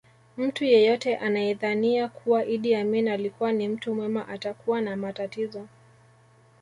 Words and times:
Mtu 0.37 0.65
yeyote 0.65 1.15
anayedhania 1.17 2.07
kuwa 2.07 2.45
Idi 2.45 2.75
Amin 2.75 3.07
alikuwa 3.07 3.51
ni 3.51 3.67
mtu 3.67 3.95
mwema 3.95 4.27
atakuwa 4.27 4.81
na 4.81 4.95
matatizo 4.97 5.67